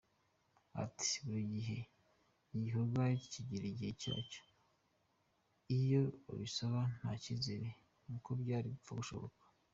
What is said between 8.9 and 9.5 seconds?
gushoboka.